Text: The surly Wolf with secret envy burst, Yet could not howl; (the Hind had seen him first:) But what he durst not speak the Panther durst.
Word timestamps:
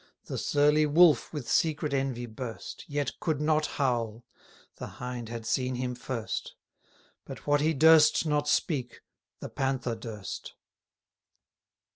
The 0.25 0.39
surly 0.39 0.87
Wolf 0.87 1.31
with 1.31 1.47
secret 1.47 1.93
envy 1.93 2.25
burst, 2.25 2.85
Yet 2.87 3.11
could 3.19 3.39
not 3.39 3.67
howl; 3.77 4.25
(the 4.77 4.87
Hind 4.97 5.29
had 5.29 5.45
seen 5.45 5.75
him 5.75 5.93
first:) 5.93 6.55
But 7.23 7.45
what 7.45 7.61
he 7.61 7.75
durst 7.75 8.25
not 8.25 8.47
speak 8.47 9.01
the 9.41 9.49
Panther 9.49 9.93
durst. 9.93 10.55